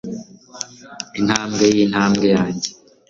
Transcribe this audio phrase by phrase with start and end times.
[1.19, 2.69] Intambwe yintambwe yanjye